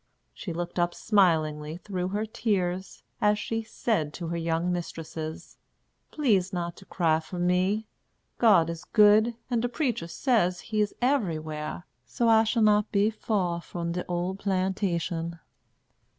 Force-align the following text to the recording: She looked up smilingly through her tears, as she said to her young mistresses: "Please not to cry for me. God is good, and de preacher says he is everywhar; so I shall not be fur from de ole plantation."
She 0.33 0.51
looked 0.51 0.79
up 0.79 0.95
smilingly 0.95 1.77
through 1.77 2.07
her 2.07 2.25
tears, 2.25 3.03
as 3.21 3.37
she 3.37 3.61
said 3.61 4.15
to 4.15 4.29
her 4.29 4.35
young 4.35 4.71
mistresses: 4.73 5.59
"Please 6.09 6.51
not 6.51 6.75
to 6.77 6.85
cry 6.85 7.19
for 7.19 7.37
me. 7.37 7.85
God 8.39 8.71
is 8.71 8.83
good, 8.83 9.35
and 9.51 9.61
de 9.61 9.69
preacher 9.69 10.07
says 10.07 10.61
he 10.61 10.81
is 10.81 10.95
everywhar; 11.03 11.85
so 12.03 12.27
I 12.27 12.45
shall 12.45 12.63
not 12.63 12.91
be 12.91 13.11
fur 13.11 13.59
from 13.59 13.91
de 13.91 14.03
ole 14.07 14.33
plantation." 14.33 15.37